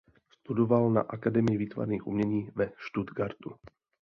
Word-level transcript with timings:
Studoval 0.39 0.89
na 0.91 1.01
akademii 1.01 1.57
výtvarných 1.57 2.07
umění 2.07 2.49
ve 2.55 2.71
Stuttgartu. 2.87 3.55